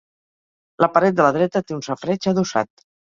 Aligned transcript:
La 0.83 0.87
paret 0.95 1.19
de 1.19 1.27
la 1.27 1.35
dreta 1.35 1.61
té 1.67 1.75
un 1.75 1.83
safareig 1.89 2.27
adossat. 2.33 2.83